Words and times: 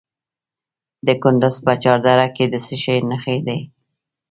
د 1.05 1.07
کندز 1.23 1.55
په 1.65 1.73
چهار 1.81 1.99
دره 2.07 2.27
کې 2.35 2.45
د 2.49 2.55
څه 2.65 2.75
شي 2.83 2.95
نښې 3.09 3.37
دي؟ 3.47 3.59